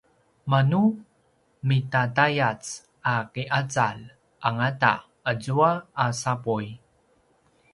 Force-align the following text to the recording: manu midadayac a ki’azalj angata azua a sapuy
manu 0.51 0.81
midadayac 1.67 2.61
a 3.13 3.15
ki’azalj 3.33 4.01
angata 4.47 4.93
azua 5.29 5.71
a 6.03 6.07
sapuy 6.21 6.65